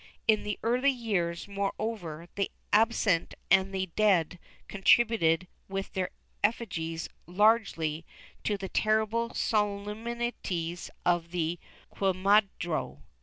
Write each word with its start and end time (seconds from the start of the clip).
In 0.27 0.41
the 0.41 0.57
early 0.63 0.89
years, 0.89 1.47
moreover, 1.47 2.27
the 2.33 2.49
absent 2.73 3.35
and 3.51 3.71
the 3.71 3.91
dead 3.95 4.39
contributed 4.67 5.47
with 5.69 5.93
their 5.93 6.09
effigies 6.43 7.07
largely 7.27 8.03
to 8.43 8.57
the 8.57 8.67
terrible 8.69 9.35
solemnities 9.35 10.89
of 11.05 11.29
the 11.29 11.59
quemadero. 11.91 13.03